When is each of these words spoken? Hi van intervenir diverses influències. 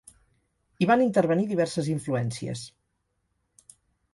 Hi 0.81 0.87
van 0.91 1.03
intervenir 1.03 1.45
diverses 1.51 1.91
influències. 1.97 2.65